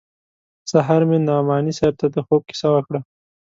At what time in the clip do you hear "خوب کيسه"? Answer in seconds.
2.25-2.67